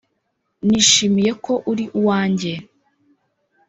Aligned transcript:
nishimiye 0.65 1.31
ko 1.45 1.53
uri 1.71 1.85
uwanjye. 1.99 2.53